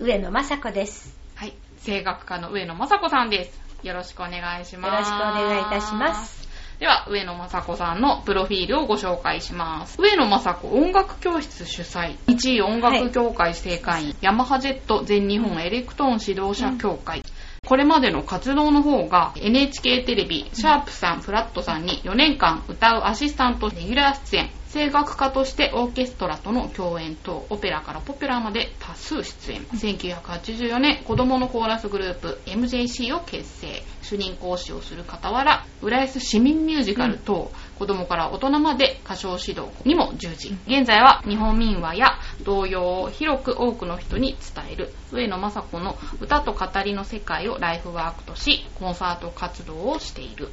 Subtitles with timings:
[0.00, 1.16] 植野雅子です。
[1.36, 1.54] はい、
[1.86, 3.60] 声楽家の植野雅子さんです。
[3.84, 4.92] よろしくお願いします。
[4.92, 6.48] よろしくお願いいたします。
[6.80, 9.96] では、植野雅子さんのプロフィールをご紹介します。
[10.02, 17.22] 植野雅子音楽教室主宰、1位音楽協会正会員、ヤマハジェット全日本エレクトーン指導者協会。
[17.64, 29.62] これまでの活動の方が NHK テレビ、シャープさん、フラットさんに4年間歌うアシスタントレギュラー出演、声楽家としてオーケストラとの共演等、オペラからポピュラーまで多数出演。
[29.66, 33.84] 1984年、子供のコーラスグループ MJC を結成。
[34.02, 40.56] 主任講師をする傍ら、浦安市民ミュージカル等、子供から大人まで歌唱指導にも従事。
[40.66, 50.48] 現在は日本民話や童謡を広く多くの人に伝える上野雅子の歌と語りの世界をライフワークとし、コンサート活動をしている。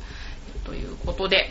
[0.63, 1.49] ということで、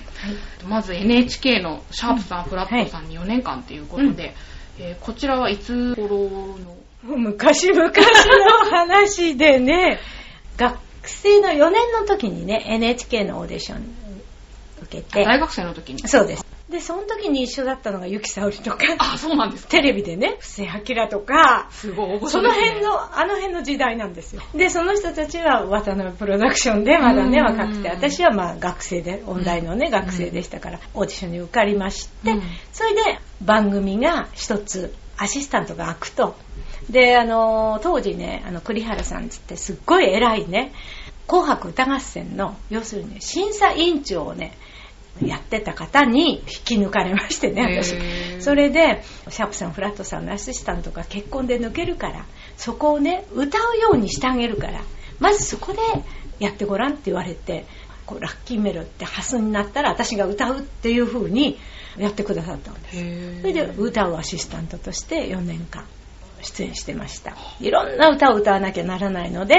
[0.69, 4.34] まず NHK のシャープさん、フラットさんに4年間ということで、
[4.78, 6.77] えーこちらはいつ頃の？
[7.02, 7.92] 昔々の
[8.70, 9.98] 話でね、
[10.56, 13.94] 学生の4年の時にね、NHK のオーディション
[14.83, 16.06] 受けて、大学生の時に。
[16.06, 16.59] そうです。
[16.70, 19.70] で、その時に一緒だったのがゆきさおりとか、あ、そうなんですか？
[19.70, 24.42] テレビでね、布施明とか、すごい大御その辺の、あの辺の時代なんですよ。
[24.54, 27.44] で、その人たちは渡辺プロダクションでまだね、うん。
[27.44, 32.42] 若くて、私はまあ学生で、音大のね、学生でしたから、オーディションに受かりまして、うん。
[32.72, 36.36] それで番組が一つ、アシスタントが開くと。
[36.88, 40.72] で、あの、当時ね、あの、栗原さんつってすっごい偉いね、
[41.27, 44.56] 紅白歌合戦の、要するに審査委員長をね、
[45.24, 47.94] やってた方に引き抜かれましてね、私。
[48.42, 52.24] それで、シャープさん、フラットさんのアシスタントが結婚で抜けるから、
[52.56, 54.82] そこをね、歌うようにしてあげるから、
[55.18, 55.78] まずそこで
[56.38, 57.66] やってごらんって言われて、
[58.06, 61.58] こうラッキーメロってハスになったら私が歌うっていう風に
[61.96, 63.40] やってくださったんです。
[63.40, 65.84] それで歌うアシスタントとして4年間
[66.42, 69.56] 出演してましたいろんな歌を歌わなきゃならないので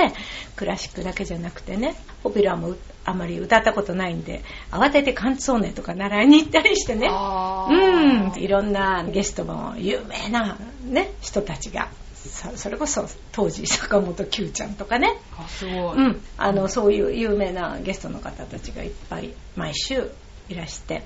[0.56, 7.07] クラシックだけじゃなくてねポピュラーもあまり歌ったことないんで慌ててカンツォーネとか習いに行ったりしてね。
[7.09, 15.17] あうーんいろんなゲストも有名な、ね、人たちがそそれこそ当時坂本九ちゃんとかね。
[15.38, 15.97] あ、すごい。
[15.97, 20.12] うん、あのそういう有名なゲストの方たちがいっぱい毎週
[20.50, 21.03] いらして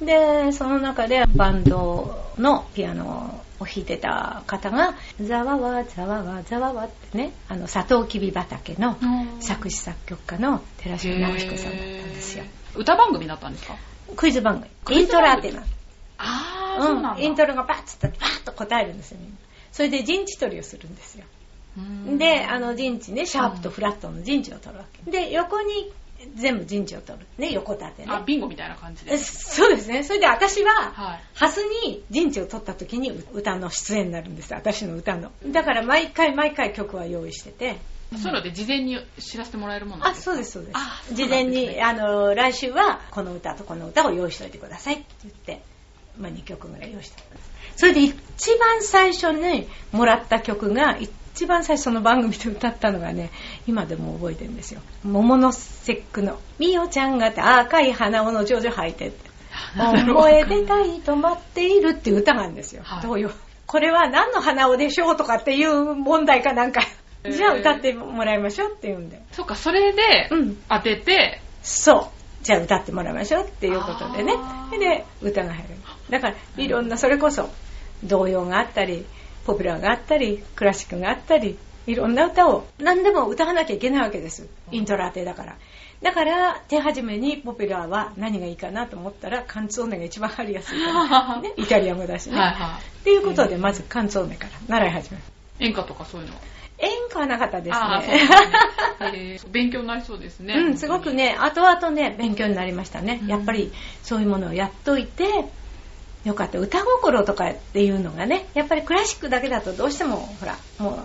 [0.00, 9.28] でその中でバンドのピアノを弾いてた方が「ざわわざわわざわわ」ってねあのサトウキビ畑のうん。
[9.40, 12.44] 作詞作曲家の寺島直彦さんだったんですよ。
[12.74, 13.74] 歌番組だったんですか？
[14.16, 14.66] クイズ番組。
[14.66, 15.28] イントクイズ番組。
[15.28, 15.62] ラーっていうの
[16.18, 17.10] あー、そうなんだ。
[17.12, 19.36] うん、イントロがバッつってバーッと答えるんですよみんな。
[19.72, 21.24] それで陣地取りをするんですよ。
[21.76, 22.18] うん。
[22.18, 25.10] で、あの陣地ね、シャープとフラットの陣地を取るわけ。
[25.10, 25.92] で、横に
[26.34, 27.26] 全部陣地を取る。
[27.38, 28.08] ね、横立てね。
[28.10, 29.18] あ、ビンゴみたいな感じでえ。
[29.18, 30.02] そうですね。
[30.02, 31.20] それで私は、はい。
[31.34, 34.52] ハスに陣地を取った時に歌の出演になるんです。
[34.52, 35.30] 私の歌の。
[35.46, 37.76] だから毎回毎回曲は用意してて。
[38.16, 45.60] そういうので事前に知らせてもらえるものあ、そうです、そうです事前に、あの、来週はこの歌とこの歌を用意しておいてくださいって言って、
[46.16, 47.50] まあ2曲ぐらい用意してます。
[47.76, 48.14] それで一
[48.58, 53.30] 番最初にもらった曲が、一番最初その番組で歌ったのがね、
[53.68, 54.80] 今でも覚えてるんですよ。
[55.04, 59.28] 桃の節句の、みおちゃんがって赤い花尾のジョジョ履いてって、
[60.10, 62.80] 思え出たいと待っているっていう歌があるんですよ。
[62.82, 63.30] はいどうよ。
[63.66, 66.80] これは何の花尾でしょうとかっていう問題かなんか。
[67.30, 69.20] じゃあ歌ってもらいましょうって言うんで。
[69.32, 72.10] そうか、それでうん当てて、そ
[72.42, 72.44] う。
[72.44, 74.32] じゃあ歌ってもらいましょうっていうことでね
[74.78, 75.68] で、歌が入る。
[76.08, 77.50] だから、いろんな、それこそ、
[78.02, 79.04] 童謡があったり、
[79.44, 81.58] ポピュラーがあったり、クラシックがあったり、
[81.88, 84.46] いろんな歌を何でも歌わなきゃいけないわけです。
[84.70, 85.56] イントラーテだから。
[86.02, 92.38] だから、手始めにポピュラーは何がいいかなと思ったら、カンツォーネが一番入りやすいから、 ね、イタリア語だしね。
[92.38, 95.22] はいはっていうことで、まずカンツォーネから習い始める。
[95.60, 95.64] い。
[95.64, 96.40] 演歌とかそういうのは？
[96.80, 99.10] 演歌はなかったですね。
[99.10, 100.54] ね 勉強になりそうですね。
[100.54, 103.20] うん、すごくね、後々ね、勉強になりましたね。
[103.22, 105.24] うんやっぱりそういうものをやっといて、
[106.24, 106.58] よかった。
[106.58, 110.98] 歌心とかっていうのがね、やっぱりクラシックだけだとどうしても、ほら、もう、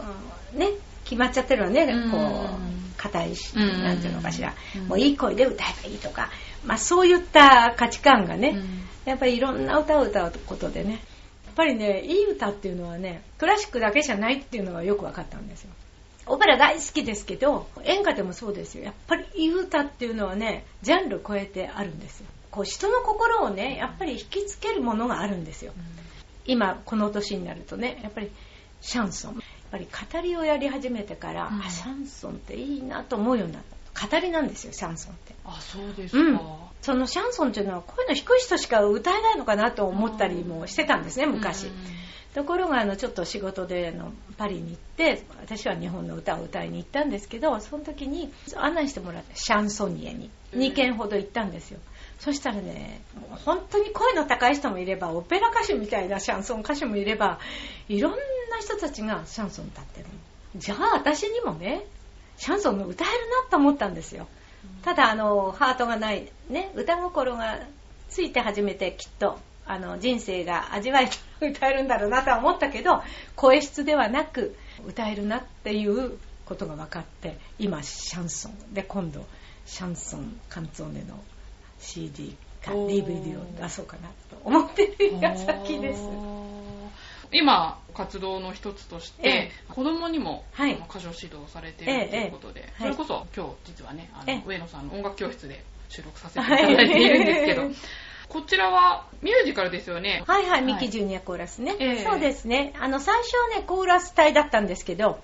[0.54, 0.70] ね、
[1.04, 2.12] 決まっちゃってるわね、うん。
[2.12, 3.84] こう、硬いし、うん。
[3.84, 4.54] なんていうのかしら。
[4.76, 4.88] うん。
[4.88, 6.30] もういい声で歌えばいいとか、
[6.66, 8.84] まあそういった価値観がね、うん。
[9.06, 10.98] やっぱりいろんな歌を歌うことでね、や
[11.52, 15.70] っぱりね、いい歌っていうのはね、クラシックだけじゃないっていうのがよく分かったんですよ。
[16.26, 18.84] オペラ大好きですけど演歌でもそうですよ。
[18.86, 22.28] やっぱりいい歌っていうのはねジャンル超えてあるんですよ。
[22.50, 25.74] こう人の心をねやっぱり引きつけるものがあるんですよ、
[26.46, 28.32] 今この年になるとねやっぱり
[28.80, 29.40] シャンソン
[29.74, 31.62] ぱり語りをやり始めてから、うん。
[31.62, 33.62] あシャンソンっていいなと思うようになっ
[33.94, 34.08] た。
[34.08, 35.34] 語りなんですよシャンソンって。
[35.46, 36.38] あそうですうん。
[36.38, 36.44] か、
[36.81, 41.72] そのシャンソンっていうのは声の低い人しか歌えないのかなと思ったりもしてたんですね昔、うん
[42.34, 51.80] ところがあのちょっと仕事であのパリに行って私は日本の歌を歌いに行ったんですけどその時に案内してもらってシャンソニエに2軒ほど行ったんですよ、
[52.19, 53.01] そしたらね
[53.45, 57.39] 本当に声の高い人もいればオペラ歌手みたいなシャンソン歌手もいれば
[57.89, 58.18] いろんな
[58.62, 60.06] 人たちがシャンソン歌ってる
[60.56, 61.86] じゃあ私にもね
[62.38, 63.13] シャンソンの歌える
[63.44, 64.27] なと思ったんですよ。
[64.81, 67.60] ただあのハートがないね歌心が
[68.10, 71.18] ついて初めてきっとあの人生が味わえて
[71.48, 73.01] 歌えるんだろうなとは思ったけど
[73.36, 74.56] 声質ではなく
[74.86, 78.74] 歌えるなっていうことが分かって今シャンソン。
[78.74, 79.25] で今度
[79.65, 81.18] シャンソンカンツォーネの
[81.84, 86.10] CD か DVD を出そうかなと思ってる矢先です。
[87.32, 89.52] 今活動の一つとして、ええ。
[89.74, 90.74] 子供にも、はい。
[90.90, 94.36] 歌唱指導をされているということで、ええそれこそ今日実はねあええ。
[94.38, 97.76] の上野さんの音楽教室で収録させていただいているんですけど、はい。
[98.30, 100.24] こちらはミュージカルですよね。
[100.28, 100.74] はいはい、はい。
[100.74, 102.04] ミキジュニアコーラスね、ええ。
[102.04, 102.74] そうですね。
[102.80, 105.20] あの、最初はね、コーラス隊だったんですけど、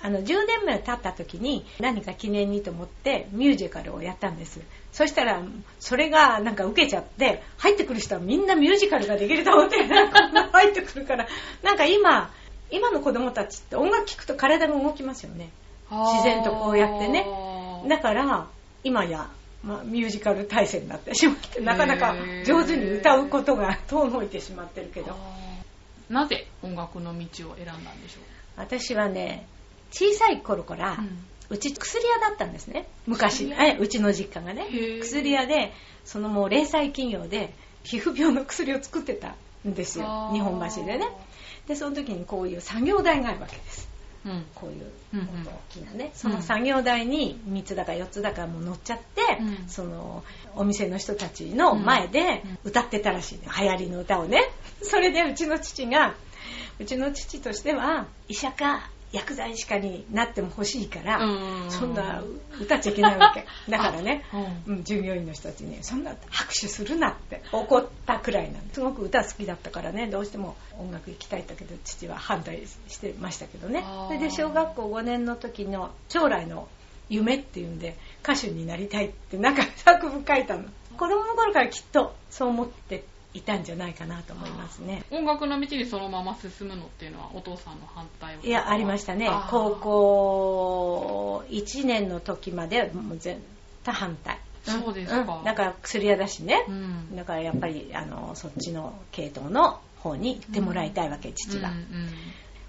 [0.00, 4.60] あの、10年目経った時に何か記念にと思ってミュージカルをやったんです。
[4.94, 5.42] そしたら、
[5.80, 10.20] それがなんか受けちゃって、入ってくる人はみんなミュージカルができると思って、なんか
[10.52, 11.26] 入ってくるから、
[11.64, 12.30] なんか今、
[12.70, 15.50] 今の子供たちって音楽聴くと体が動きますよね。
[15.90, 17.26] 自然とこうやってね。
[17.88, 18.46] だから、
[18.84, 19.28] 今や、
[19.64, 22.14] まあ、ミュージカル体制になってしまって、なかなか
[22.46, 25.16] 上手に歌うことが 遠のいてしまってるけど。
[26.08, 28.20] なぜ音楽の道を選んだんでしょ
[28.56, 29.46] 私はね
[29.90, 30.96] 小さい頃から、う、
[31.50, 32.86] うち薬屋だったんですね。
[33.06, 33.52] 昔。
[33.52, 34.66] えうちの実家がね。
[35.00, 35.72] 薬屋で
[36.04, 37.52] そのもう零細企業で
[37.82, 39.34] 皮膚病の薬を作ってた
[39.68, 40.30] んですよ。
[40.32, 41.08] 日本橋でね。
[41.68, 43.88] でその時にこういう作業台があるわけです。
[44.24, 44.44] うん。
[44.54, 45.26] こういううんうん。
[45.46, 49.68] 大きなね、その作業台に3つだか4つだかもう乗っちゃって、うん。
[49.68, 50.24] その
[50.56, 54.42] お店の人たちの前で歌ってたらしいね、流行りの歌をね。
[54.82, 56.14] それでうちの父が
[56.78, 61.70] うちの父としては医者か薬剤師かになっても欲しいから、うん。
[61.70, 62.22] そんな
[62.60, 63.46] 歌っちゃいけないわけ。
[63.70, 64.74] だからねあうん。
[64.74, 68.80] うん、従業員の人たちにそんな拍手するなって怒ったくらいなんです。
[68.80, 73.84] ごく歌好きだったからねどうしても音楽行きたいんだけど父は反対してましたけどね。
[74.08, 76.68] それで小学校5年の時の将来の
[77.08, 80.64] 夢っていうんで歌手になりたいってなんか作文書いたの。
[80.96, 85.04] 子供の頃からきっとそう思っていたんじゃないかなと思いますね。
[85.10, 88.42] 音楽の道にそのまま進むのっていうのはお父さんの反対は？
[88.42, 89.28] いやありましたね。
[89.50, 93.38] 高校1年の時までもう全
[93.82, 94.38] 多反対。
[94.62, 95.22] そうですか。
[95.22, 95.44] ん。
[95.44, 97.16] だから薬屋だしね、うん。
[97.16, 101.86] だからやっぱりあのそっちの系統の方に行ってもらいたいわけ、父が、うんうん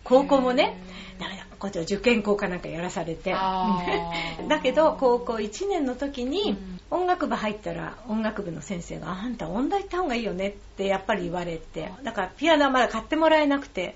[0.03, 0.77] 高校もね
[1.17, 1.19] へー。
[1.19, 3.33] ダメだこっちは受験校かなんかやらされて。
[4.47, 13.95] だけど高校1年の時にうん音楽部入ったら音楽部の先生が「あんた音大行った方がいいよね」ってやっぱり言われてだからピアノはまだ買ってもらえなくて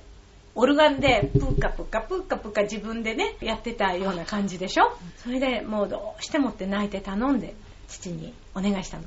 [0.56, 4.98] オルガンでプッカプッカプッカプッカ自分でねやってたような感じでしょ？
[5.18, 7.56] それでもうどうしてもって泣いて頼んで
[7.88, 9.04] 父にお願いしたの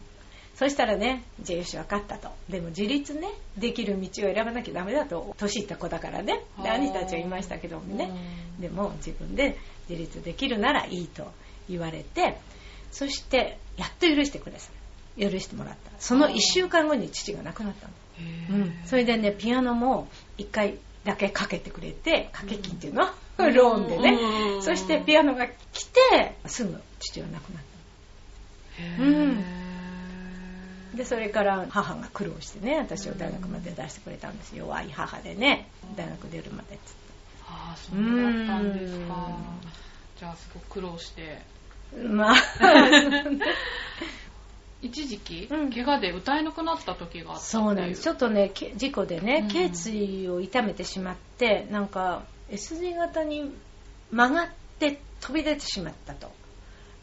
[0.55, 2.29] そしたらね、じゃあよし分かったと。
[2.49, 6.45] でも自立ね、できる道を選ばなきゃダメだと、年いった子だからね。
[6.59, 8.13] 兄たちは言いましたけどもね。
[8.61, 9.57] でも自分で
[9.89, 11.33] 自立できるならいいと
[11.69, 12.37] 言われて、
[12.93, 14.71] そしてやっと許してくださ。
[15.17, 15.31] い。
[15.31, 15.91] 許してもらった。
[15.99, 17.93] その1週間後に父が亡くなったの。
[18.51, 18.75] うん。
[18.87, 23.55] それでね、ピアノも1回だけかけてくれて、掛け金っていうの、うん。
[23.55, 24.13] ローンでね。
[24.13, 24.59] う。
[24.59, 24.63] ん。
[24.63, 27.63] そしてピアノが来て、すぐ父は亡くなっ
[28.99, 29.03] た。
[29.03, 29.45] うん。
[30.95, 35.69] でそれから母が苦労してね私を大学まで出してくれたんです弱い母でね。
[35.97, 37.03] 大学出るまでっつって。
[37.49, 39.15] ああそうだったんですか。
[39.15, 39.69] うん。
[40.19, 41.43] じゃあすごく苦労して
[41.97, 42.35] まあ。
[44.83, 45.73] 一時期、うん。
[45.73, 49.49] 怪我で歌えなくなった時があったっていそうなんですちょっとねけ事故でねうん。
[49.49, 53.55] 頸椎を痛めてしまってなんか S 字型に
[54.11, 54.49] 曲がっ
[54.81, 56.33] て飛び出てしまったと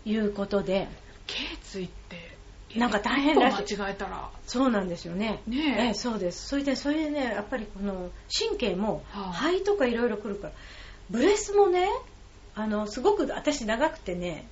[0.06, 0.88] いうことで。
[1.26, 2.38] 頸椎って
[2.76, 3.64] なんか大変らしい。
[3.64, 4.30] 一歩間違えたら。
[4.46, 5.42] そうなんですよね。
[5.48, 5.86] ねえ。
[5.86, 6.48] ええそうです。
[6.50, 9.32] それでそれでねやっぱりこの神経もはあ。
[9.32, 10.54] 肺とかいろいろ来るから
[11.10, 11.88] ブレスもね
[12.56, 14.48] あのすごく私長くてね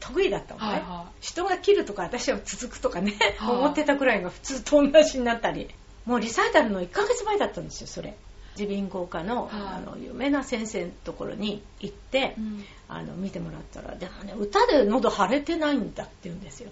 [0.00, 5.68] 得意だったのね、はいは人が切るとか私は続くとかね、はあ思ってたくらいが普通と同じになったり。
[6.06, 8.16] もうリサイタルの1ヶ月前だったんですよそれ。
[8.56, 9.50] 耳鼻咽喉科の,、はい。
[9.52, 12.64] あの有名な先生のところに行って、うん。
[12.88, 16.70] あの見てもらったらでもね歌で喉腫れてないんだって言うんですよ。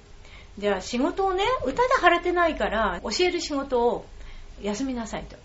[0.58, 4.06] じゃあ仕事をね歌で腫れてないから教える仕事を
[4.62, 5.36] 休みなさいと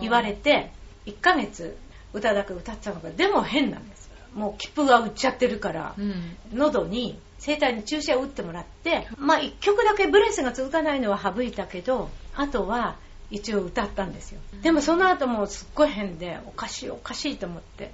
[0.00, 0.72] 言われて
[1.06, 1.76] 1ヶ月
[2.12, 3.93] 歌だけ歌っちゃうのがでも変なんです
[4.34, 6.36] もう切符が売っちゃってるからうん。
[6.52, 12.96] 喉に声帯に注射を打ってもらってまあ1曲だけブレスが続かないのは省いたけどあとは
[13.30, 14.40] 一応歌ったんですよ。
[14.62, 17.92] でもその後もすっごい変でおかしいおかしいと思って。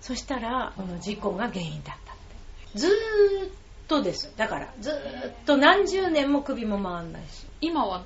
[0.00, 2.78] そしたらこの事故が原因だったって。
[2.78, 3.50] ずーっ
[3.88, 4.32] とです。
[4.36, 7.46] だからずーっと何十年も首も回んないし。
[7.60, 8.04] 今は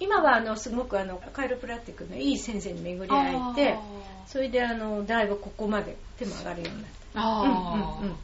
[0.00, 3.78] 今はあのすごくあのカイロプラクティックのいい先生に巡り会えて
[4.26, 7.20] それであのだいぶここまで手も上がるようになった。
[7.20, 8.16] うんうん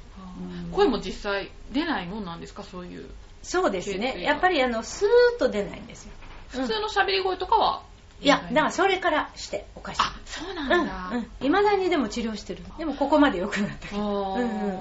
[0.73, 2.63] 声も実際出ないもんなんですか？
[2.63, 3.07] そういう。
[3.43, 4.23] そうですね。
[4.23, 6.13] やっぱりあのスーッと出ないんですよ。
[6.49, 7.83] 普通の喋り声とかは、
[8.21, 8.27] い？
[8.29, 10.01] やだからそれからしておかしい。
[10.01, 11.47] あそうなんだ、うんうん。
[11.47, 14.81] いまだにでも治療してるでもここまで良くなったけどうんうんうん。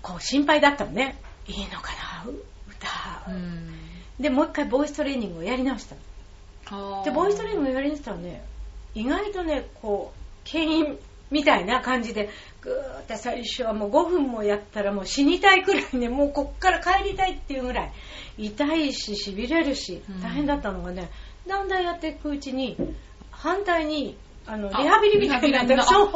[0.00, 1.18] こう心配だったのね。
[1.46, 1.92] いいのか
[2.24, 2.30] な？
[2.30, 2.34] う。
[2.70, 3.74] 歌、うん。
[4.20, 6.00] でもう一回ボイストレーニングをやり直したの
[7.04, 8.44] でボイストレーニングやりにしたらね。
[8.94, 10.98] 意外とねこう牽引
[11.30, 17.92] みたいな感じでぐーって最初はもう5分もやったらもう死にたいくらいねもうこっから帰りたいっていうぐらい
[18.38, 21.10] 痛いししびれるし大変だったのがね、
[21.46, 22.76] だんだんやっていくうちに
[23.30, 24.16] 反対に
[24.46, 26.10] あのあリハビリみたいになそう。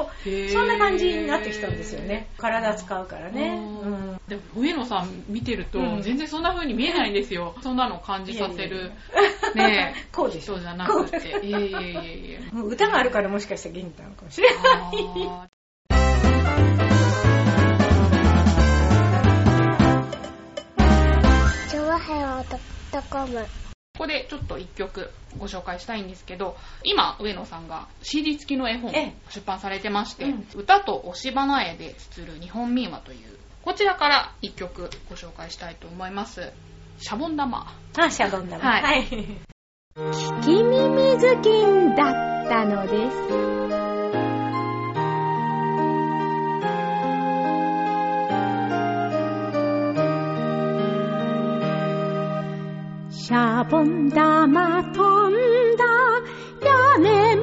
[0.52, 2.28] そんな感じになってきたんですよね。
[2.36, 3.92] 体使うからね、うん。
[3.92, 4.20] うん。
[4.28, 6.02] でも上野さん見てると、うん。
[6.02, 7.54] 全然そんな風に見えないんですよ。
[7.62, 8.92] そんなのを感じさせる。
[9.54, 10.58] ね こうでしょ。
[10.58, 11.16] 人じゃなくて。
[11.16, 12.40] いえいえいえいえ。
[12.52, 14.58] もう歌があるからもしかしたら元気なのかもしれない。
[15.28, 15.48] あ
[21.70, 22.58] チョワヘオドッ
[22.92, 23.67] トコム
[23.98, 29.14] ここでちょっと一曲ご紹介したいんですけど今上野さんが CD 付きの絵本ええ。
[29.30, 30.46] 出版されてまして、うん。
[30.54, 33.18] 歌と押し花絵で綴る日本民話という
[33.62, 36.52] こちらから一曲ご紹介したいと思います。
[37.00, 37.66] シャボン玉。
[37.98, 38.64] あシャボン玉。
[38.64, 38.82] はい。
[38.82, 39.04] はい。
[39.96, 43.67] 聞き耳ずきんだったのです
[53.58, 55.32] シャボン玉飛ん
[55.76, 55.84] だ
[56.62, 57.42] 屋根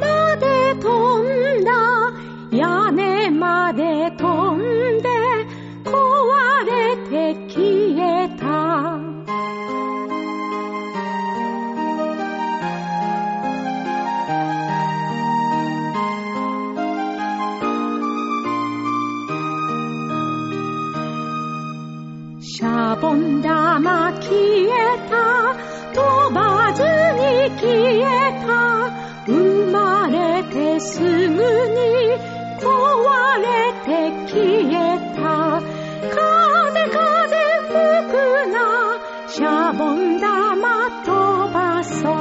[30.86, 31.40] すぐに
[32.60, 32.70] 壊
[33.42, 33.48] れ
[33.86, 33.90] て
[34.28, 34.38] 消
[34.70, 35.60] えた。
[36.12, 36.16] 風
[36.90, 37.02] 風
[37.68, 37.74] 吹
[38.12, 38.14] く
[38.54, 38.56] な
[39.28, 40.30] シャボン玉
[41.04, 41.10] 飛
[41.52, 42.14] ばそう。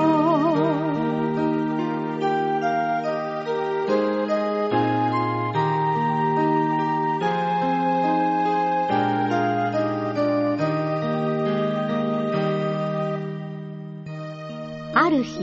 [14.96, 15.38] ある日、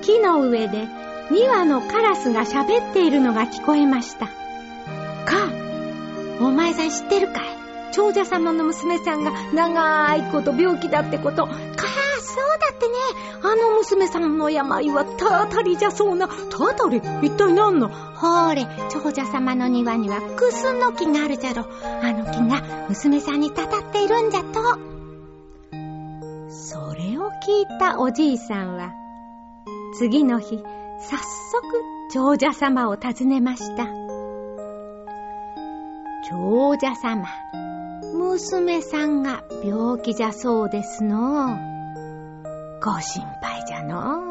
[0.00, 0.88] 木の上で
[1.38, 4.26] 2羽のカラスが喋っているのが聞こえました。
[4.26, 4.32] か、
[6.40, 7.58] お前さん知ってるかい？
[7.92, 11.46] 長者様の娘さんが長いこと病気だってこと。
[11.46, 12.94] かあ、そうだってね。
[13.40, 16.26] あの娘さんの病はたたりじゃそうな。
[16.26, 17.00] たたり？
[17.22, 17.88] 一体何の？
[17.88, 21.66] ほーれ、長者様の庭にはクスの木があるじゃろ。
[22.02, 24.60] あの木が娘さんにたたっているんじゃと。
[26.50, 28.92] それを聞いたおじいさんは、
[29.96, 30.64] 次の日、
[31.00, 31.22] 早速、
[32.12, 33.86] 長者様を訪ねました。
[36.28, 37.26] 長者様、
[38.14, 41.56] 娘さんが病気じゃそうですの。
[42.82, 44.28] ご心配じゃの。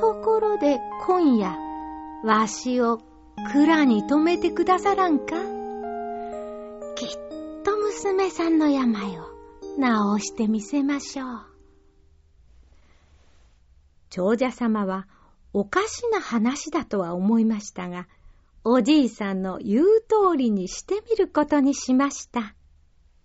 [0.00, 1.56] ところで今夜、
[2.24, 3.00] わしを
[3.52, 5.36] 蔵に泊めてくださらんか
[6.94, 7.08] きっ
[7.64, 9.24] と娘さんの病を
[10.18, 11.51] 治してみせましょう。
[14.14, 15.06] 長者様は
[15.54, 18.06] おかしな話だとは思いましたが、
[18.62, 22.54] おじいさんの言う通りにしてみることにしました。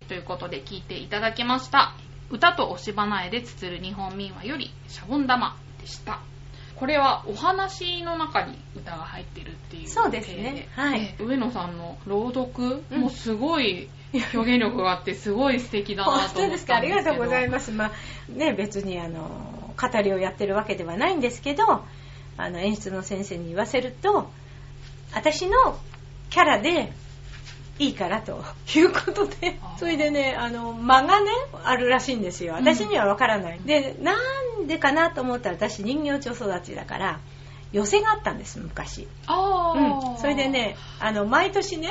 [0.08, 1.92] ということで聞いていただきました。
[2.30, 6.20] 歌と押し花絵で綴る日本民話よりシャボン玉でした。
[6.74, 10.68] これはお話の中に歌が入ってるっていうそうですね。
[10.74, 11.14] 体はい。
[11.20, 13.90] え上野さんの朗読もすごい
[14.32, 16.76] 表現力があってすごい素敵だなと思ったん本当ですか？
[16.76, 17.72] ありがとうございまます。
[17.72, 17.90] まあ
[18.32, 21.84] ね別にあの語りをやってるわけではないんですけど
[22.36, 24.30] あの演出の先生に言わせると
[25.14, 25.78] 私の
[26.30, 26.92] キャラで
[27.78, 28.44] いいからと
[28.74, 31.30] いうことでそれでねあの間がね
[31.64, 32.54] あるらしいんですよ。
[32.54, 34.16] 私にはわからない、でな
[34.60, 37.20] んでかなと思ったら私人形町育ちだから
[37.72, 39.02] 寄せがあったんです昔。
[39.02, 41.90] うん、それでねあの毎年ね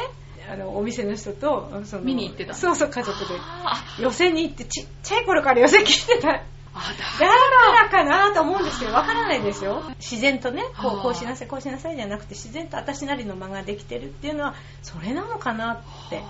[0.52, 2.54] あのお店の人とその見に行ってた。
[2.54, 6.44] そうそう家族であ寄せに行ってちっちゃい頃から寄せ聞いてた
[6.78, 6.84] だ。
[6.86, 9.84] あからかなと思うんですけどわからないですよ。
[10.00, 16.22] 自然とねこはあうこうしなさいこうしなさいじゃなくて自然と私なりの間ができてるっていうのはそれなのかなって。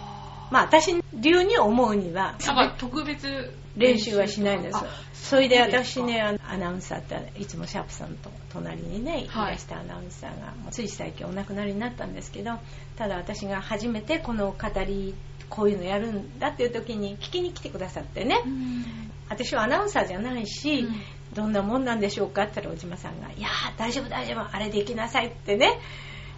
[0.50, 2.36] まあ私流に思うには
[2.78, 4.78] 特別練習はしないんです。
[4.78, 9.52] あそれで私ねアナウンサーっていつもシャープさんと隣にねいはい。
[9.52, 12.52] らしたアナウンサーが、つい最近お亡くなりになったんですけど
[12.96, 15.16] ただ私が初めてこの語り
[15.50, 18.42] こういうのやるんだっていう時に聞きに来てくださってね。
[18.46, 21.02] うん私はアナウンサーじゃないし、うん。
[21.34, 25.80] どんなもんなんでしょうかって言ったら小島さんが「いやー大丈夫大丈夫あれで行きなさい」ってね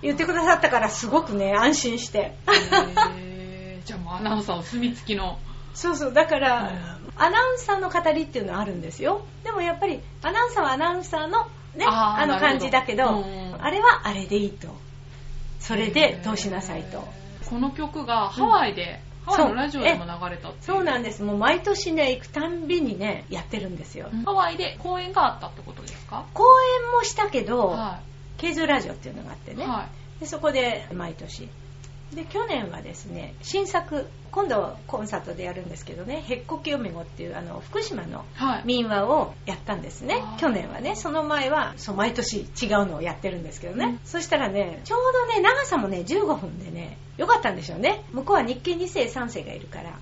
[0.01, 2.35] 言ってくださったからすごくね安心して。
[3.85, 5.39] じゃあもうアナウンサーお墨付きの。
[5.73, 6.71] そうそうだから、
[7.15, 9.21] アナウンサーの語りっていうのはあるんですよ。
[9.43, 13.55] でもやっぱりアナウンサーはアナウンサーのねあの感じだけどうん。
[13.59, 14.75] あれはあれでいいと。
[15.59, 17.07] それで通しなさいと。
[17.49, 21.23] この曲がハワイで、ハワイのラジオでも流れたっていそうなんです。
[21.23, 24.23] もう毎年ね行くたんびにねやってるんですよ、うん。
[24.23, 26.25] ハワイで公演があったってことですか？
[26.33, 26.43] 公
[26.83, 27.99] 演もしたけど、は
[28.37, 30.19] ケイズラジオっていうのがあってい、ね、はい。
[30.19, 31.49] でそこで毎年
[32.13, 38.61] で去年はですね新作今度コンサートでやるんですけどね「へっこきよめご」っていうあの福島のはい。
[38.65, 40.39] 民話をやったんですねあー。
[40.39, 40.95] 去年はね。
[40.95, 43.99] その前はそう毎年違うのをやってるんですけどね、うん。
[44.05, 48.03] そしたらねちょうどね長さもね15分でねよかったんでしょうね。
[48.11, 49.97] 向こうは日系2世3世がいるから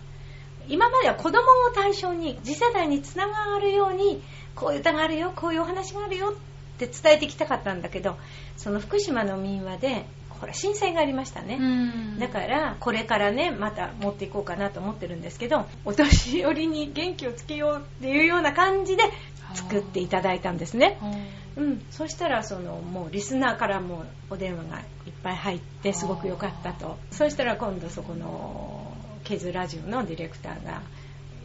[0.69, 4.21] 今までは子供を対象に次世代につながるように
[4.55, 6.33] こういう歌があるよこういうお話があるよっ
[6.77, 8.17] て伝えてきたかったんだけど
[8.57, 10.05] その福島の民話で
[10.39, 12.19] ほら震災がありましたね、うん。
[12.19, 19.03] だからこれからねまた持っていこうかなと思ってるんですけどお年寄りに元気をつけようっていうような感じで
[19.53, 20.99] 作っていただいたんですね。
[21.55, 26.97] うん、そしたらそのもうリスナーからもお電話がいっぱい入ってすごく良かったと。
[27.11, 30.81] そしたら今度そこのケズラジオのディレクターが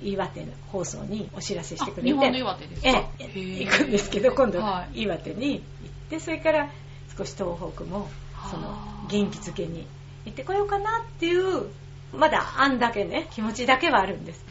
[0.02, 2.10] 岩手放送にお知らせしてくれて。
[2.10, 2.88] あ日本の岩手ですか？
[2.88, 3.64] えへえー。
[3.64, 5.02] 行くんですけど今度はい。
[5.02, 5.62] 岩手に行っ
[6.10, 6.70] てそれから
[7.16, 8.10] 少し東北も
[8.50, 9.86] そのはあ元気づけに。
[10.24, 11.66] 行ってこようかなっていう
[12.14, 14.44] まだ案だけね気持ちだけはあるんです。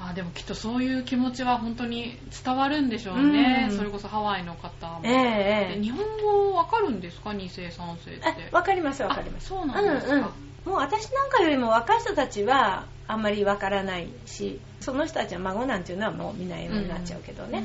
[0.00, 3.76] あでもきっとそういう気持ちは本当に伝わるんでしょうね、うん。
[3.76, 5.76] それこそハワイの方も、ええええ。
[5.76, 7.34] で日本語わかるんですか？
[7.34, 8.22] 二世三世って。
[8.24, 9.46] あわかりますわかります。
[9.46, 10.32] あそうなんですか、うんうん、も
[10.68, 17.64] う私なんかよりも若い人たちはあんまりわからないしその人たちの孫なんていうのはもうみんな英語になっちゃうけどね、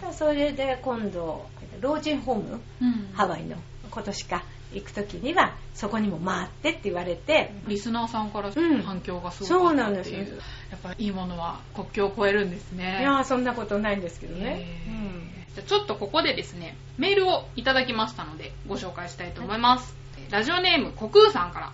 [0.00, 1.44] ただそれで今度
[1.80, 3.08] 老人ホームうんうん。
[3.12, 3.56] ハワイの
[3.90, 4.42] 今年か
[4.74, 8.82] 行く時にはそこにも回ってって言われてリスナーさんからうん。
[8.82, 10.36] 反響がすそごかうなんですったっていう、
[10.70, 12.98] やっぱりいいものは国境を越えるんですね。
[13.00, 15.54] いやーそんなことないんですけどね、へー。
[15.54, 19.94] じゃあちょっとここでですねメールをいただきましたのでご紹介したいと思います、
[20.30, 21.72] ラジオネームコクーさんから。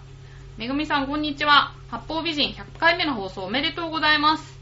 [0.56, 1.72] めぐみさんこんにちは。
[1.88, 4.58] 八方美人100回目の放送おめでとうございます。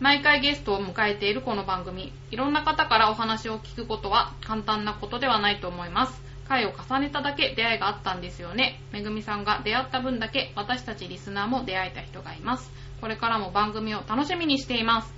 [0.00, 2.12] 毎回ゲストを迎えているこの番組。
[2.30, 8.80] いろんな方からお話を聞くことは簡単なことではないと思います回を重ねただけ出会いがあったんですよね。
[8.92, 12.70] めぐみさんが出会った分だけ私たちリスナーも出会えた人がいます。
[13.00, 15.12] これからも番組を楽しみにしています。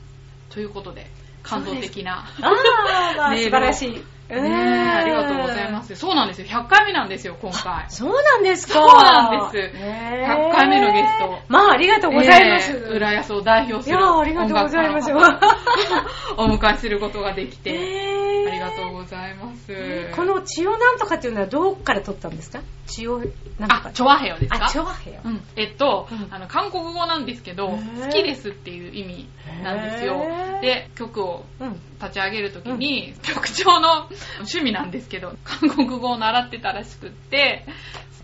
[0.50, 1.06] ということで
[1.42, 4.15] 感動的な素晴らしい。
[4.28, 5.94] ねえありがとうございます。
[5.96, 6.46] そうなんですよ。
[6.48, 7.86] 100回目なんですよ、今回。
[7.88, 8.74] そうなんですか。
[8.74, 12.72] そうなんですねえ100回目のゲストまあ、ありがとうございます。
[12.76, 16.02] 浦安を代表するいやありがとうございます音楽家の
[16.36, 19.74] 方をお迎えすることができて、えーありがとうございます。
[20.14, 22.60] この千代なんとかっていうのはどこから取ったんですか？
[22.86, 23.18] 千代
[23.58, 24.66] なんとかあ、チョアヘヨですか？
[24.66, 25.20] あ、チョアヘヨ。
[25.24, 27.78] うん、えっと、うんあの韓国語なんですけど、好
[28.12, 29.28] きですっていう意味
[29.64, 30.16] なんですよ。
[30.62, 31.80] で、曲をうん。
[31.98, 34.06] 立ち上げるときに、 曲調の
[34.38, 37.64] 趣味なんですけど、韓国語を習ってたらしくって、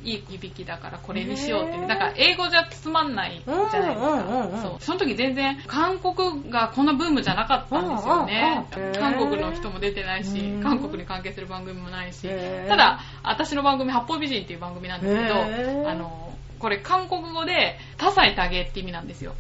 [0.05, 4.63] いい響きだからこれにしようってだから英語じゃつまんないじゃないですうんうんうんうんか。
[4.63, 4.77] そう。
[4.81, 8.67] その時全然韓国がこんなブームじゃなかったんですよね。
[8.99, 12.29] 韓国の人も出てないしう、ん韓国に関係する番組もないし。
[12.69, 19.35] ただ、私の番組、八方美人っていう番組なんですけど、あの、これ韓国語で多彩多芸って意味なんですよ。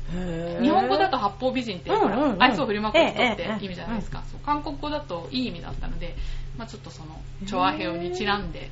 [0.61, 4.23] 日本語だと八方美人って、うんうんうん愛想を振りまく人っええええて意味じゃないですか。
[4.31, 6.17] そう韓国語だといい意味だったので、
[6.57, 8.71] まあちょっとその、チョアヘヨにちなんで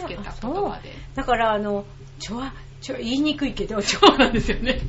[0.00, 0.92] つけた言葉で。
[1.14, 1.84] だから、あの、
[2.18, 4.80] チョア、ちょ言いにくいけど、 チョそうなんですよね。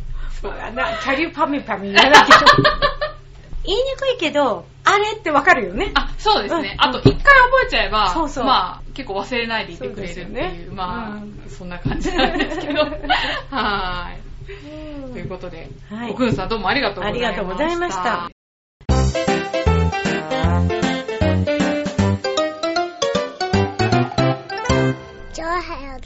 [0.43, 2.37] ア、なキャリーパミパミ言わなきゃ。
[3.65, 5.91] 言いにくいけど、あれってわかるよね。
[5.93, 6.75] あ、そうですね。
[6.77, 12.81] うんあと、一回覚えちゃえば、そうそうまあ、結構忘れないでいてくれるっていう、ねまあ、うんそんな感じなんですけど。
[13.49, 15.13] はーい。
[15.13, 17.27] ということで、はいんさんどうもありがとうございました。
[17.27, 18.42] ありがとうございました。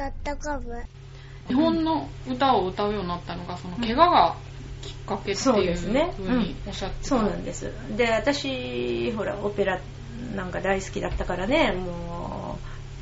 [0.03, 0.83] わはよ .com
[1.47, 4.35] 日本の歌を歌うようになったのが、その怪我が
[4.81, 6.13] きっかけっていうですね。
[6.17, 7.07] ふうにおっしゃってた。
[7.07, 7.71] そうなんです。
[7.95, 9.79] で、私、ほら、オペラ
[10.35, 12.57] なんか大好きだったからね、も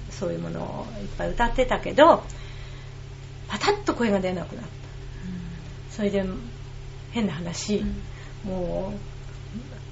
[0.10, 2.24] う、そういうものをいっぱい歌ってたけど、
[3.48, 4.76] パタッと声が出なくなった。
[5.96, 6.24] それで、
[7.12, 7.84] 変な話、
[8.44, 8.94] も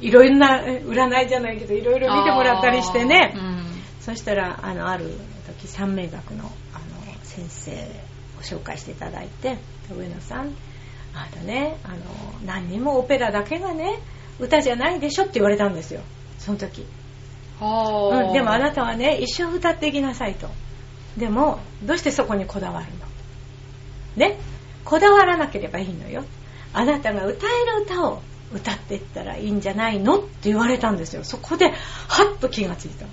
[0.01, 3.33] う、いろんな、え占いじゃないけど、いろいろ見てもらったりしてね。
[3.35, 3.63] うん。
[4.01, 5.11] そしたら、あの、ある
[5.47, 6.51] 時、三名学の、
[7.35, 7.71] 先生
[8.39, 9.57] を紹介していただいて、
[9.95, 10.53] 上野さん、
[11.13, 11.95] あなたね、あの、
[12.45, 13.99] 何にもオペラだけがね、
[14.39, 16.01] 歌じゃないでしょって言われたんですよ。
[16.39, 16.85] その時。
[17.61, 20.49] うん、でもあなたはね、一生歌っていきなさいと。
[21.17, 23.05] でも、どうしてそこにこだわるの？
[24.15, 24.37] ね
[24.83, 26.23] こだわらなければいいのよ。
[26.73, 31.23] あなたが歌える歌を歌っていったらいいんじゃないのって言われたんですよ。
[31.23, 31.73] そこで、は
[32.35, 33.05] っと気がついた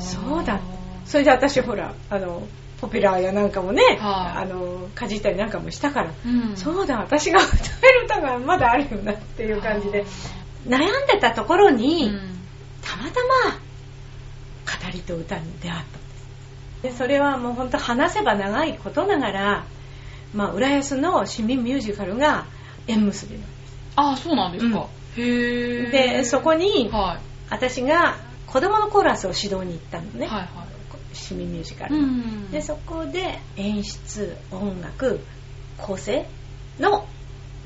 [0.00, 0.60] そうだ
[1.08, 2.46] それで私ほらあの
[2.80, 4.42] ポピュラーやなんかもね、はい。
[4.42, 6.56] あのかじったりなんかもしたから、うん。
[6.56, 7.48] そうだ私が歌
[7.82, 10.04] える歌がまだあるよなっていう感じで
[10.66, 12.38] 悩んでたところに、うん。
[12.82, 16.82] たまたま語りと歌に出会ったんです。
[16.82, 19.64] でそれはもう本当話せば長いことながら、
[20.34, 22.46] まあ、浦安の市民ミュージカルが
[22.86, 23.50] 縁結びなんです。
[23.96, 24.86] あ、そうなんですか。
[25.16, 25.90] へー。
[25.90, 27.18] でそこには
[27.50, 28.16] 私が
[28.46, 30.20] 子供のコーラスを指導に行ったのい。
[30.20, 30.67] ね、はいはい。
[31.18, 32.00] 市民ミュージカうル。
[32.00, 32.50] の、ん。
[32.50, 35.20] でそこで演出音楽
[35.76, 36.26] 構成
[36.78, 37.06] の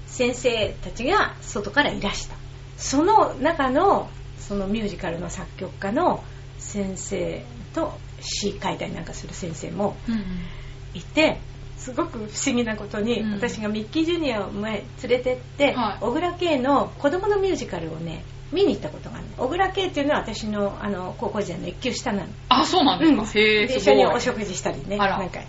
[0.06, 2.36] 先生たちが外からいらした。
[2.76, 6.22] その中のそのミュージカルの作曲家の
[6.58, 10.24] 先生と詩書いたりなんかする先生もうん
[10.94, 11.38] いて
[11.78, 15.98] すごく不思議なことに、うん私がミッキー・ジュニアを前連れてって、はい。
[16.00, 19.36] 小倉圭の子供のミュージカルをね見に行ったことがあるの。
[19.36, 22.28] 小倉圭っていうのは私のあの高校時代の一級下なの。
[22.50, 23.22] あ、そうなんですか？
[23.22, 23.26] うん。
[23.26, 23.78] へーですごい。
[23.78, 24.98] 一緒にお食事したりね。
[24.98, 25.40] なんか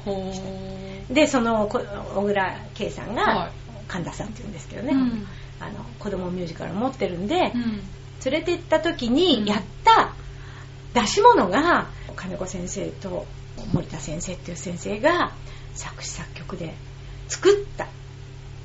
[1.09, 1.81] でそのこ
[2.15, 3.51] 小倉圭さんはがい。
[3.89, 5.27] 神田さんっていうんですけどね、うん。
[5.59, 7.81] あの子供ミュージカルを持ってるんで、うん。
[8.25, 9.13] 連れて行った時うん。
[9.13, 10.13] にやった
[10.93, 13.25] 出し物が金子先生と
[13.73, 15.33] 森田先生っていう先生が
[15.73, 16.73] 作詞作曲で
[17.27, 17.87] 作ったっ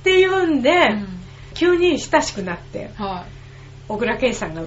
[0.04, 1.08] ていうんで、うん。
[1.54, 2.92] 急に親しくなって。
[2.96, 3.26] は
[3.88, 4.62] 小倉圭さんが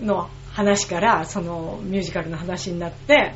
[0.00, 3.34] の話からそのミュージカルの話になって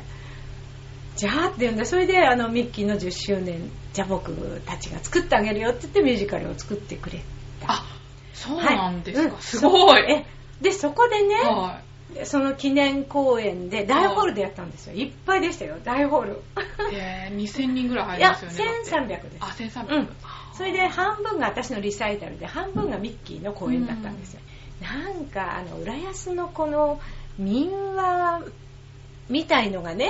[1.15, 4.31] じゃあって言うんでそれであのミッキーの10周年じゃあ僕
[4.65, 7.21] たちが作ってあげるよって言ってミュージカルを作ってくれい。
[7.65, 7.85] あ、
[8.33, 9.23] そうなんですか。
[9.23, 10.11] はいうんすごい。
[10.11, 10.25] え
[10.61, 11.81] でそこでね、は
[12.23, 16.37] その記念公演で大ホールでやったんですよいっぱいでしたよ大ホールい。
[16.93, 18.71] えー、2000人ぐらい入いやりますよね。
[18.91, 19.95] 1300ですあ、1300。
[19.95, 20.09] うん
[20.53, 24.39] それで半分が私のリサイタルで半分がミッキーの公演だったんですよ、
[24.81, 26.99] なんかあの浦安のこの
[27.37, 28.43] 民話
[29.29, 30.09] みたいのがね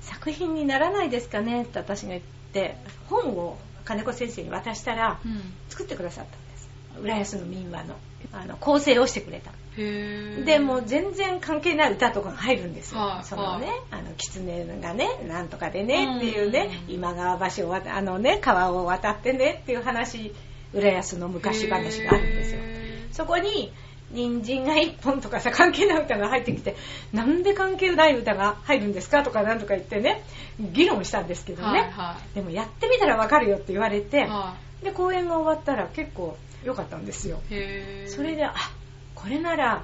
[0.00, 2.76] 作品にならないですかねって私が言って
[3.08, 5.40] 本を金子先生に渡したらうん。
[5.68, 6.68] 作ってくださったんです。
[7.00, 7.96] 浦安の民話の
[8.32, 9.50] あの構成をしてくれた。
[9.76, 13.76] でもう全然関係ない歌とかが入るんですよ、はいそのね、はい。
[13.90, 20.32] あの狐がねなんとかでねっていうね、うん今川橋を渡あのね川を渡ってねっていう話
[20.72, 22.60] 浦安の昔話があるんですよ。
[22.62, 23.72] へそこに
[24.14, 26.76] 人参が一本とかさ関係ない歌が入ってきて
[27.12, 30.22] なんで関係ない歌が入るんですかとかなんとか言ってね
[30.58, 34.20] 議論したんですけーどね、はいはでもやってみたらわかるよって言われて、い。
[34.22, 37.40] はで公演が終わったら結構良かったんですよ。
[38.06, 38.54] それであ
[39.14, 39.82] これなら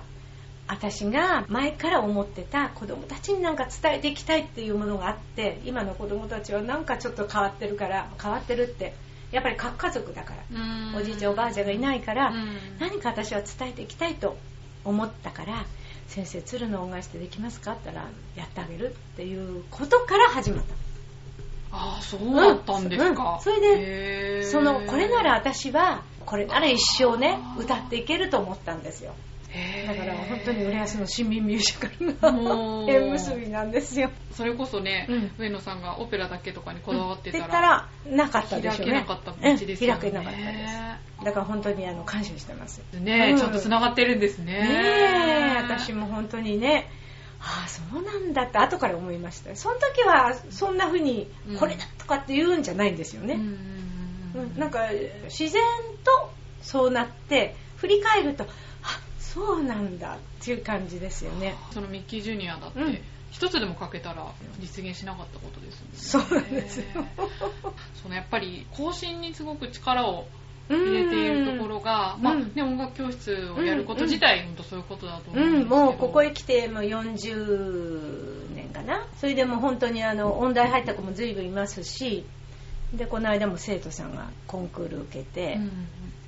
[0.68, 8.94] 私が前から思ってた子供たちになんか伝えていきたいっていうものがあって今の子供たちはなんかちょっと変わってるから変わってるって
[9.32, 10.58] やっぱり核家族だから。
[10.58, 10.96] うん。
[10.96, 12.58] おじいちゃんおばあちゃんがいないからうん。
[12.78, 14.36] 何か私は伝えていきたいと
[14.84, 15.64] 思ったから
[16.08, 17.72] 先生鶴の恩返しってできますか？
[17.72, 20.74] って言ったらやってあげるっていうことから始まった。
[21.72, 23.40] ああ、そうだったんですうんか。
[23.42, 29.14] それでそのこれなら私はこれなら一生ね歌っていけると思ったんですよ
[29.86, 34.10] だから本当に浦安の市民ミュージカルがもう縁結びなんですよ。
[34.32, 38.92] それこそね、うん上野さんがオペラだけとかにこだわってたら、ったらなかったでしょうね。
[38.92, 39.94] 開けなかった道ですよね。
[39.94, 41.24] うん開けなかったです。
[41.24, 42.80] だから本当にあの感謝してます。
[42.94, 44.52] ねえ、うんちょっと繋がってるんですね。
[44.52, 46.88] ねえ、私も本当にね、
[47.40, 49.56] ああ、そうなんだって後から思いました。
[49.56, 53.34] その時はそんな風にうんこれだとかって言うんじゃないんですよね。
[53.34, 54.88] うんうんなんか
[55.24, 55.60] 自然
[56.04, 56.30] と
[56.62, 58.46] そうなって振り返るとあ
[59.32, 61.54] そうなんだっていう感じですよね。
[61.72, 62.98] そのミッキージュニアだって、うん。
[63.30, 64.26] 一つでもかけたら
[64.58, 66.50] 実現しなかったことですそうもんね。
[66.50, 66.84] なんですよ。
[68.02, 70.26] そのやっぱり更新にすごく力を
[70.68, 72.22] 入れているところが、うん。
[72.22, 79.06] まあね、音楽教室をやること自体、本当そういうことだと思うんうん、ですけど、もうここへ来てもう40年かな。
[79.18, 82.24] それでもう本当にあの音大入った子も随分いますし
[82.94, 85.70] でこの間も生徒さんがコンクール受けて、うん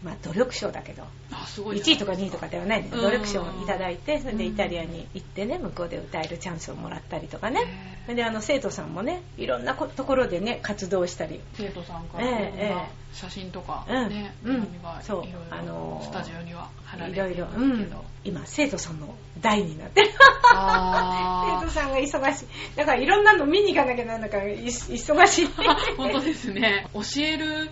[0.05, 1.05] まあ努力賞だけど。
[1.31, 11.41] あすごい1位とか2位とかではないん努力賞をいただいてそれでイタリアに行ってね向こうで歌えるチャンスをもらったりとかねであの生徒さんもねいろんなこところでね活動したり。
[11.55, 14.09] 生徒さんからええい写真とか、うん。
[14.09, 14.63] ね、うん。
[14.63, 15.23] 手紙がいそう。
[15.23, 20.03] ろいろあのースタジオには貼られいろいろ、ていますけど、うん、今生徒さんの代になって。
[20.03, 20.11] る
[20.55, 22.77] あ 生徒さんが忙しい。
[22.77, 25.47] だからいろんなの見に行かなきゃなんだからい忙しい。
[25.47, 26.87] ー 本当ですね。
[26.95, 27.71] 教える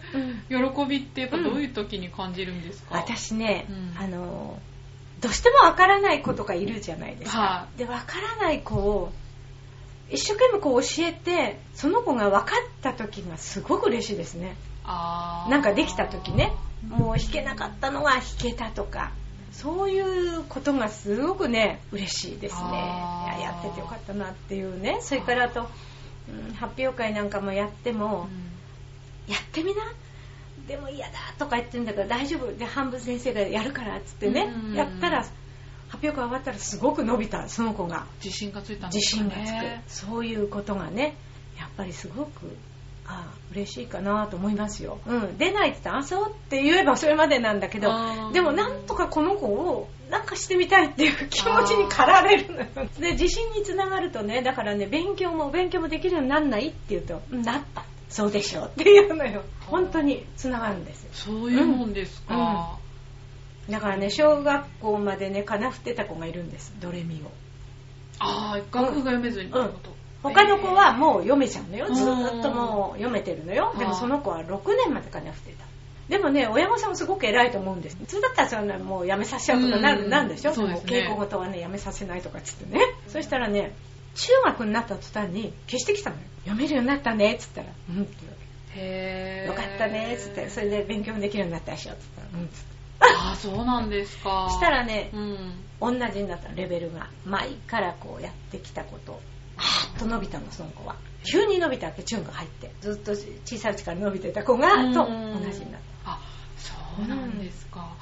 [0.51, 0.75] うん。
[0.75, 3.95] 喜びってやっぱどういう時に感じるんですか、私ね、うん。
[3.99, 4.59] あの
[5.21, 9.12] どうしてもわからない子とかいるじゃないですか、はでわからない子を
[10.11, 14.57] 一生懸命こう教えてその子が分かった時がすごく嬉しいですね。
[14.85, 16.53] なんかできた時ね。
[16.88, 19.12] もう弾けなかったのが弾けたとか。
[19.53, 22.61] そういうことがすごくね嬉しいですね。
[23.29, 24.99] ややっててよかったなっていうね。
[25.01, 28.29] それからあと、うん発表会なんかもやっても、
[29.27, 29.83] やってみな。
[30.68, 32.53] でも嫌だとか言ってんだから大丈夫。
[32.57, 34.75] で半分先生がやるからっつってね、うん。
[34.75, 35.25] やったら
[36.00, 38.06] 発表会終わったらすごく伸びたその子が。
[38.24, 41.14] 自信がついたんで自すか信がつく、ねそういうことがね
[41.58, 42.56] やっぱりすごく
[43.06, 47.90] ああ嬉しいかなと思いますよ、うん、出ないって言ったらあそうって言えばそれまでなんだけど
[48.32, 52.66] でもなんとかこの子をなんかしてみたいっていう気持ちに駆られるのよ。
[52.98, 59.42] で自信につながるとねだからね勉強も勉強もできるようになんないって言うとうんなったそうでしょうっていうのよ。
[59.66, 61.10] 本当につながるんですよ。
[61.12, 62.78] そういうもんですか、
[63.68, 66.73] だからね小学校までねかな振ってた子がいるんです。
[66.81, 67.31] ドレミを。
[68.18, 71.87] ああ楽譜が読めずにってこと、他の子はもう読めちゃうのよ。
[71.88, 71.94] うん。
[71.94, 73.75] ずーっともう読めてるのよ。
[73.79, 75.64] でもその子は6年までかな振ってた。
[76.09, 77.96] でもね親御さんもすごく偉いと思うんです。
[77.96, 80.11] 普通だったらそんなもうやめさせちゃうとかなるうん。
[80.11, 80.53] なんでしょ？
[80.53, 80.90] そうですね。
[81.09, 82.81] も稽古事はねやめさせないとかっつってね。
[83.09, 83.73] そしたらね
[84.14, 86.23] 中学になった途端に消してきたのよ。
[86.44, 88.38] 読めるようになったねっつったら「うん」って言うわ
[88.75, 90.51] へえけよかったねっつって。
[90.51, 91.92] それで勉強もできるようになったでしょ？
[91.92, 92.80] っつったら「うん」っつって
[93.22, 94.48] ああそうなんですか。
[94.50, 95.64] したらねうん。
[95.80, 97.09] 同じになったレベルが。
[97.24, 99.12] 前からこうやってきたこと。
[99.12, 100.96] はーっと伸びたのその子は。
[101.30, 102.70] 急に伸びたわけチューンが入って。
[102.80, 104.94] ずっと小さいうちから伸びてた子がうん。
[104.94, 106.18] と同じになっあ
[106.56, 106.72] そ
[107.04, 107.94] うなんですか、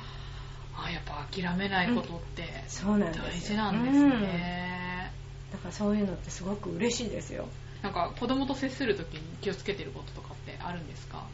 [0.76, 3.24] あやっぱ諦めないことってたそうなんですよ。
[3.24, 5.12] 大事なんですね、
[5.48, 5.52] うん。
[5.52, 7.48] だからそういうのってすごく嬉しいですよ。
[7.82, 11.24] なんか子供と接するときに気をつけてることとかってあるんですか？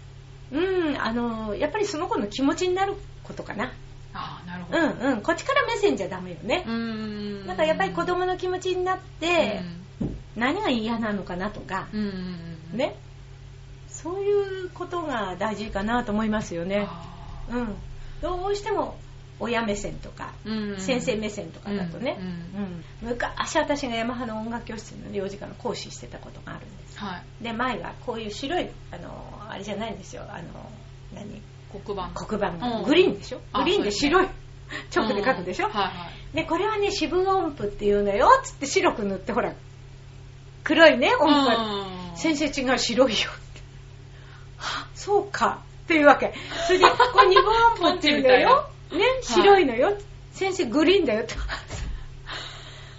[0.53, 3.73] うんあのやっぱりその子の気持ちになることかな。
[4.13, 6.65] ああなるほうどんうんこっちから目線じゃダメよね。
[6.67, 7.47] う、ん。
[7.47, 9.63] だからやっぱり子供の気持ちになって、
[10.01, 10.17] うん。
[10.37, 12.97] 何が嫌なのかなとか、うんね。
[13.89, 16.87] そういうことが大事かなと思いますよね。
[16.89, 17.15] あ
[17.51, 17.75] うん、
[18.21, 18.97] どうしても
[19.41, 20.33] 親目線とか、
[20.79, 23.11] 先生目線とかだとね、うんうん。
[23.11, 26.99] 昔私がヤマハの音楽教室の幼児科の講師してたことがあるんです。
[26.99, 27.45] はい。
[27.45, 29.11] で前がこういう白いあの
[29.51, 30.23] あれじゃないんですよ。
[30.29, 30.71] あの
[31.15, 31.43] 何？
[31.85, 32.11] 黒板。
[32.15, 32.79] 黒板が。
[32.79, 32.85] うん。
[32.85, 33.41] グリーンでしょ？
[33.53, 34.29] あグリーンで白い。
[34.91, 35.73] チョークで書くでしょ、うん。
[35.73, 35.91] はいは
[36.33, 36.37] い。
[36.37, 39.53] でこれはね四分音符っていうのよつって白く塗ってほら
[40.63, 41.47] 黒いね音符。
[41.49, 42.17] がうん。
[42.17, 43.61] 先生違う白いよって。
[44.59, 45.63] はそうか。
[45.85, 46.33] っていうわけ。
[46.67, 48.69] それでこれ二分音符っていうのよ。
[48.71, 48.74] ね
[49.23, 49.97] 白いのよ、
[50.33, 51.35] 先生グリーンだよって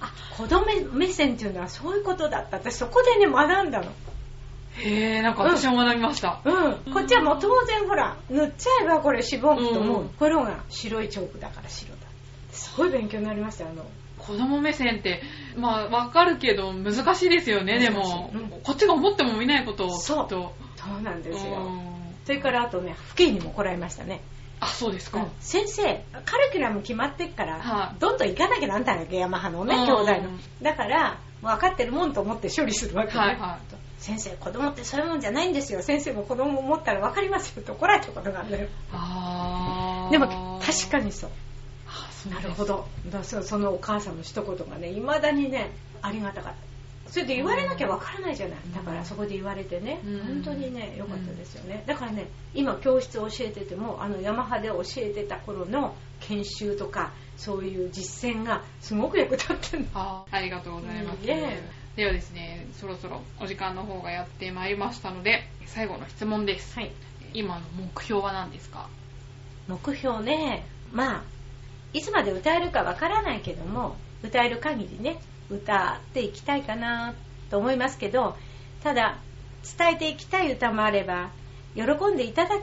[0.02, 2.58] あ子供目線っていうのはそういうことだった。
[2.58, 3.92] 私そこでね学んだの。
[4.78, 6.94] へえなんか私も学びました、うん。
[6.94, 11.98] こっちはもう当然ほら塗っちゃえばこれ四分音符と思う、うんこれが白いチョークだから白だ
[12.52, 13.86] すごい勉強になりましたよあの。
[14.18, 15.22] 子供目線って
[15.56, 18.50] まあわかるけど難しいですよねでも、うん。
[18.64, 20.28] こっちが思っても見ないことをそう。
[20.28, 21.54] とそうなんですよ。
[21.54, 21.82] うん。
[22.26, 24.22] それからあとね父兄にも来られましたね
[24.60, 28.00] あそうですか、先生カリキュラム決まってっから、はい。
[28.00, 29.86] どんどん行かなきゃなんないわけヤマハのねうん。
[29.86, 30.30] 兄弟の。
[30.62, 33.60] だから分かってるもんと思って処理するわけね、はいは
[34.00, 35.82] 先生子供ってそういうもんじゃないんですよ。
[35.82, 38.68] 先生も子供を持ったら分かりますよって怒られたことがあるのよ。
[38.94, 40.12] あー。
[40.12, 41.30] でも確かにそう。
[41.88, 42.88] あそうなるほど。
[43.10, 46.75] だそのお母さんの一言がねいまだにねありがたかった
[47.16, 50.20] それで言われなきゃわからないじゃない、だからそこで言われてね、うん。
[50.44, 59.88] 本当にね良かったですよね、だからね今教室を教えててもあのヤマハで教えてた頃の研修とかそういう実践がすごく役立ってるの。
[59.94, 61.64] あありがとうございます、いえ
[61.96, 66.92] ではですねそろそろお時間の方がやってまいりましたので最後の質問です、はい。
[67.34, 68.90] 今の目標は何ですか？
[69.70, 71.24] 目標ねまあ
[71.94, 75.18] いつまで歌えるかわからないけども歌える限りね
[75.50, 77.14] 歌っていきたいかな
[77.50, 78.36] と思いますけど
[78.84, 79.18] ただ
[79.78, 81.30] 伝えていきたい歌もあれば
[81.76, 82.60] 喜んでいただ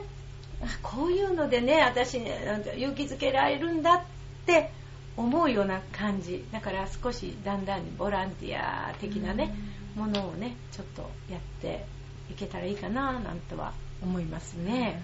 [0.81, 4.01] こういうのでね私勇気づけられるんだっ
[4.45, 4.71] て
[5.15, 6.43] 思うような感じ。
[6.51, 9.53] だから少しだんだんボランティア的なね
[9.95, 11.85] ものをねちょっとやって
[12.31, 15.01] いけたらいいかななんとは思いますね。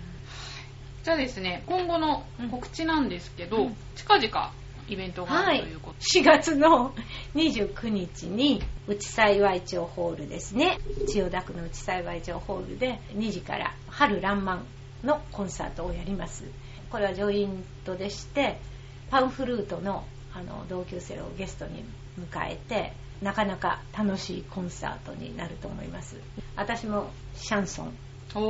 [1.04, 3.76] じゃあですね、今後の告知なんですけど、うん。
[3.96, 4.52] 近々
[4.90, 6.94] イベントがあるということ4月の
[7.36, 10.80] 29日に内幸町ホールですね。
[11.08, 14.60] 千代田区の内幸町ホールで2時から春爛漫
[15.04, 16.44] のコンサートをやります。
[16.90, 18.58] これはジョイントでして
[19.12, 21.84] パンフルートのあの同級生をゲストに
[22.20, 26.18] 迎えてなかなか楽しいコンサートになると思います。
[26.56, 27.94] 私もシャンソン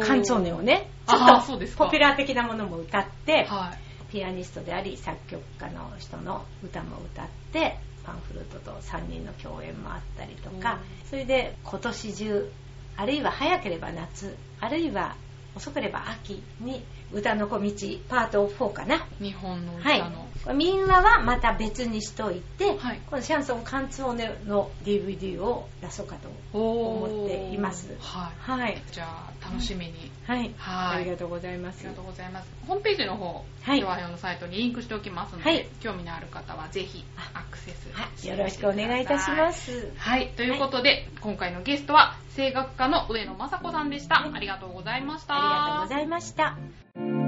[0.02, 12.52] カンツォーネをねちょっとポピュラー的なものも歌ってはいピアニストであり作曲家の人の歌も歌ってパンフルートと3人の共演もあったりとかそれで今年中
[12.98, 15.16] あるいは早ければ夏あるいは
[15.56, 17.72] 遅ければ秋に歌の小道
[18.08, 19.08] パート4かな。
[19.20, 20.00] 日本のはい。
[20.00, 23.02] 歌の、民話はまた別にしといて、はい。
[23.10, 27.90] このシャンソンカンツォーネの DVD を出そうかと思っています。
[28.00, 28.82] はいはい。
[28.92, 30.52] じゃあ楽しみに、はい。
[30.58, 31.02] はい。
[31.02, 31.80] ありがとうございます。
[31.80, 32.50] ありがとうございます。
[32.68, 35.68] ホームページの方はいではのサイトにリンクしておきますので、はい。
[35.82, 39.92] 興味のある方はぜひアクセスよろしくお願いいたします。
[39.98, 44.26] はい、ということで、今回のゲストは声楽家の上野雅子さんでした。
[44.34, 45.36] ありがとうございました。
[45.36, 47.19] ありがとうございました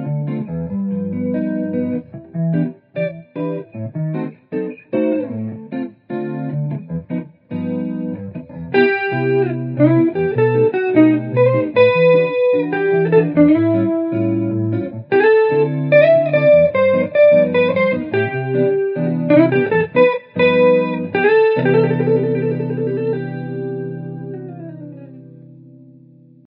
[3.41, 4.20] Thank you.